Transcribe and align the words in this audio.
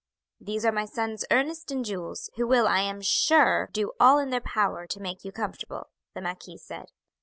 "These 0.39 0.65
are 0.65 0.71
my 0.71 0.85
sons 0.85 1.25
Ernest 1.29 1.69
and 1.69 1.85
Jules, 1.85 2.31
who 2.35 2.47
will, 2.47 2.67
I 2.67 2.79
am 2.81 3.01
sure, 3.03 3.69
do 3.71 3.91
all 3.99 4.17
in 4.17 4.31
their 4.31 4.41
power 4.41 4.87
to 4.87 4.99
make 4.99 5.23
you 5.23 5.31
comfortable," 5.31 5.91
the 6.15 6.21
marquis 6.21 6.57
said. 6.57 6.87